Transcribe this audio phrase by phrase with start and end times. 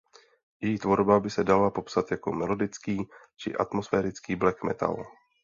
[0.61, 5.05] Její tvorba by se dala popsat jako melodický či atmosférický black metal.